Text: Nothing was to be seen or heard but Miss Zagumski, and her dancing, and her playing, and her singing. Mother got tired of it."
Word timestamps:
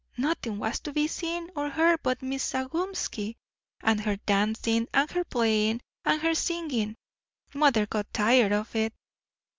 Nothing 0.17 0.57
was 0.57 0.79
to 0.79 0.93
be 0.93 1.05
seen 1.07 1.51
or 1.55 1.69
heard 1.69 1.99
but 2.01 2.23
Miss 2.23 2.43
Zagumski, 2.43 3.35
and 3.83 4.01
her 4.01 4.15
dancing, 4.15 4.87
and 4.95 5.11
her 5.11 5.23
playing, 5.23 5.79
and 6.03 6.19
her 6.23 6.33
singing. 6.33 6.95
Mother 7.53 7.85
got 7.85 8.11
tired 8.11 8.51
of 8.51 8.75
it." 8.75 8.95